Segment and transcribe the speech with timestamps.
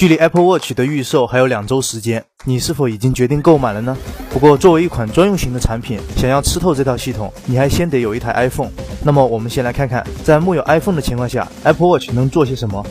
[0.00, 3.94] 距离 Apple Watch 的预售还有两周时间，你是否已经决定购买了呢？
[4.30, 8.70] 不过，作为一款专用型的产品，想要吃透这套系统，你还先得有一台 iPhone。
[9.04, 12.82] 那么，我们先来看看，在木有 iPhone 的情况下，Apple Watch 能做些什么。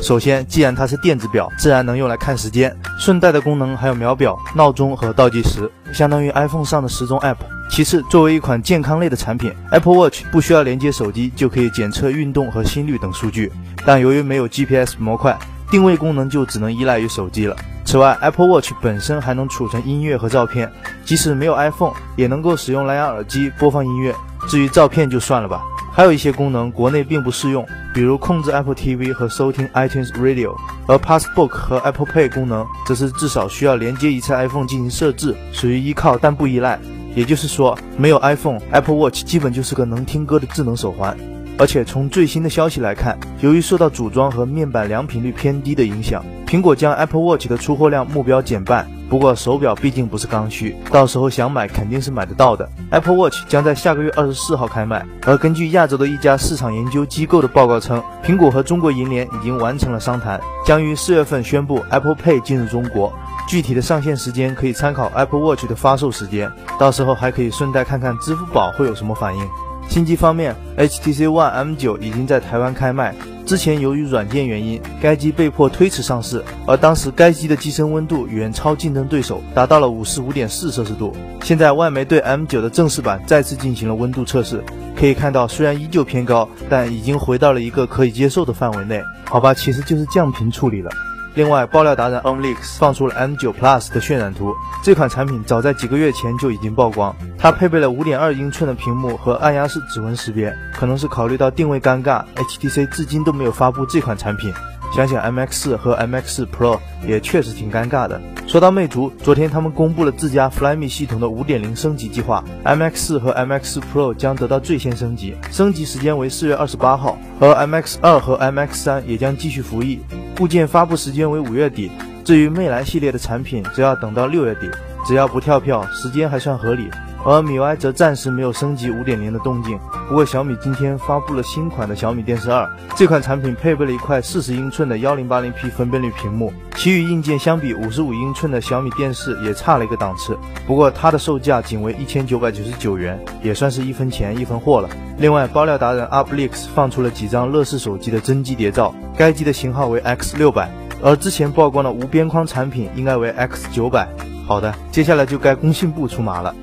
[0.00, 7.36] 首先，既然它是电子表，自然能用来看时间，顺带的功能还有秒表、闹钟和倒计时，相当于 iPhone 上的时钟 App。
[7.70, 13.52] 其次，作为一款健康类的产品，Apple Watch 不需要连接手机就可以检测运动和心率等数据，
[13.84, 15.38] 但由于没有 GPS 模块。
[15.74, 17.56] 定位功能就只能依赖于手机了。
[17.84, 20.70] 此外，Apple Watch 本身还能储存音乐和照片，
[21.04, 24.14] 即使没有 iPhone，也能够使用蓝牙耳机播放音乐。
[24.46, 30.54] 至于照片就算了吧，还有一些功能国内并不适用，比如控制 Apple TV 和收听 iTunes Radio。
[30.86, 36.78] 而 Passbook 和 Apple Pay 功能则是至少需要连接一次 iPhone 进行设置，属于依靠但不依赖。
[37.16, 41.18] 也就是说，没有 iPhone，Apple Watch 基本就是个能听歌的智能手环。
[41.56, 48.88] 而且从最新的消息来看，由于受到组装和面板良品率偏低的影响，苹果将 Apple Watch 的出货量目标减半。
[49.08, 52.68] 不过手表毕竟不是刚需，到时候想买肯定是买得到的。
[52.90, 55.06] Apple Watch 将在下个月二十四号开卖。
[55.24, 63.12] 而根据亚洲的一家市场研究机构的报告称，苹果和中国银联已经完成了商谈，将于四月份宣布 Apple Pay 进入中国。
[63.46, 66.50] 具体的上线时间可以参考 Apple Watch 的发售时间，
[66.80, 69.46] 到时候还可以顺带看看支付宝会有什么反应。
[69.88, 73.14] 新机方面，HTC One M9 已经在台湾开卖。
[73.46, 81.14] 之前由于软件原因，该机被迫推迟上市，而当时该机的机身温度远超竞争对手，达到了五十五点四摄氏度。
[81.42, 84.64] 现在外媒对 M9 的正式版再次进行了温度测试，
[84.96, 89.02] 可以看到虽然依旧偏高，但已经回到了一个可以接受的范围内。
[89.26, 90.90] 好吧，其实就是降频处理了。
[91.34, 94.54] 另外，爆料达人 OnLeaks 放出了 M9 Plus 的渲染图。
[94.84, 100.54] 这款产品早在几个月前就已经曝光，它配备了5.2英寸的屏幕和按压式指纹识别。
[100.72, 104.52] 可能是考虑到定位尴尬，HTC 至今都没有发布这款产品。
[104.94, 108.20] 想想 MX 和 MX Pro 也确实挺尴尬的。
[108.46, 119.98] 说到魅族，昨天他们公布了自家 Flyme 系统的5.0升级计划，MX 和 MX Pro 将得到最先升级，升级时间为四月二十八号，而 MX 二和 MX 三也将继续服役。
[120.36, 121.90] 固件发布时间为五月底，
[122.24, 124.68] 至于魅蓝系列的产品，则要等到六月底。
[125.06, 126.90] 只要不跳票，时间还算合理。
[127.24, 129.78] 而米 Y 则暂时没有升级五点零的动静。
[130.08, 140.36] 不过小米今天发布了新款的小米电视二，这款产品配备了一块四十英寸的幺零八零 P 分辨率屏幕，其与硬件相比五十五英寸的小米电视也差了一个档次。
[140.66, 144.88] 不过它的售价仅为一千九百九十九元，也算是一分钱一分货了。
[145.16, 150.70] 另外，爆料达人 UpLeaks 放出了几张乐视手机的真机谍照，该机的型号为 X 六百，
[151.02, 154.06] 而之前曝光的无边框产品应该为 X 九百。
[154.46, 156.54] 好的，接下来就该工信部出马了。